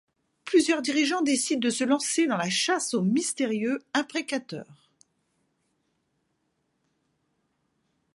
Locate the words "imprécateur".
3.93-4.65